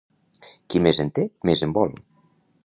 Qui 0.73 0.81
més 0.85 1.01
en 1.03 1.11
té, 1.19 1.27
més 1.51 1.63
en 1.69 1.77
vol. 1.77 1.95